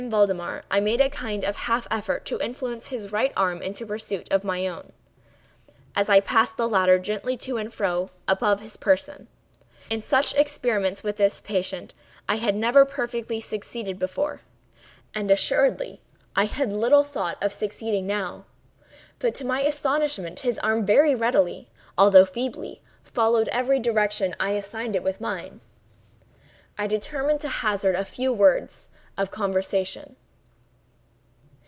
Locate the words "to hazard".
27.41-27.93